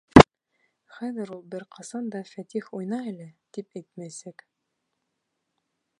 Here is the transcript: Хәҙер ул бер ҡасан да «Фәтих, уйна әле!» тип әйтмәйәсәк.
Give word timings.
Хәҙер 0.99 1.33
ул 1.35 1.43
бер 1.51 1.65
ҡасан 1.75 2.09
да 2.15 2.23
«Фәтих, 2.31 2.71
уйна 2.79 3.01
әле!» 3.11 3.29
тип 3.59 3.81
әйтмәйәсәк. 3.81 4.47